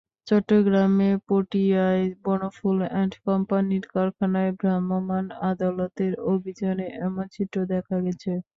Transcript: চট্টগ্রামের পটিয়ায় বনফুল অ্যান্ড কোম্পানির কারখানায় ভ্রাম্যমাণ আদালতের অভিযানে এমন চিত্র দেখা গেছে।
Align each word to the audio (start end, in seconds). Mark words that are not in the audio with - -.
চট্টগ্রামের 0.27 1.15
পটিয়ায় 1.27 2.05
বনফুল 2.23 2.77
অ্যান্ড 2.85 3.13
কোম্পানির 3.25 3.83
কারখানায় 3.93 4.51
ভ্রাম্যমাণ 4.59 5.23
আদালতের 5.49 6.13
অভিযানে 6.31 6.85
এমন 6.99 7.25
চিত্র 7.35 7.57
দেখা 7.73 7.95
গেছে। 8.05 8.31